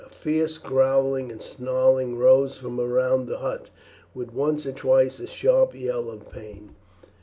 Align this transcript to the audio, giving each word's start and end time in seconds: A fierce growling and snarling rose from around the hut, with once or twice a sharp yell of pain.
A 0.03 0.09
fierce 0.09 0.57
growling 0.57 1.29
and 1.31 1.43
snarling 1.43 2.17
rose 2.17 2.57
from 2.57 2.79
around 2.79 3.27
the 3.27 3.37
hut, 3.37 3.67
with 4.15 4.33
once 4.33 4.65
or 4.65 4.71
twice 4.71 5.19
a 5.19 5.27
sharp 5.27 5.75
yell 5.75 6.09
of 6.09 6.31
pain. 6.31 6.73